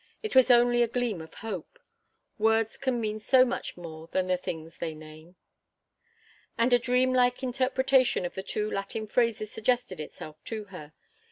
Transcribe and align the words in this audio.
It 0.23 0.33
was 0.35 0.49
only 0.49 0.81
a 0.81 0.87
gleam 0.87 1.21
of 1.21 1.31
hope. 1.45 1.77
Words 2.39 2.75
can 2.75 2.99
mean 2.99 3.19
so 3.19 3.45
much 3.45 3.77
more 3.77 4.07
than 4.07 4.25
the 4.25 4.35
things 4.35 4.77
they 4.79 4.95
name. 4.95 5.35
And 6.57 6.73
a 6.73 6.79
dream 6.79 7.13
like 7.13 7.43
interpretation 7.43 8.25
of 8.25 8.33
the 8.33 8.41
two 8.41 8.67
Latin 8.71 9.05
phrases 9.05 9.51
suggested 9.51 9.99
itself 9.99 10.43
to 10.45 10.63
her. 10.73 10.93